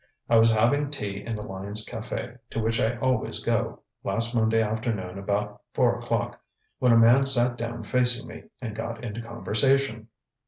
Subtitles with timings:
[0.31, 4.59] ŌĆ£I was having tea in the Lyons' cafe, to which I always go, last Monday
[4.59, 6.41] afternoon about four o'clock,
[6.79, 10.07] when a man sat down facing me and got into conversation.